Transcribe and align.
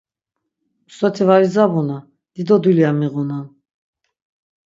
Soti 0.99 1.25
var 1.31 1.41
idzabuna, 1.47 1.97
dido 2.35 2.55
dulya 2.63 2.91
miğunan. 2.99 3.47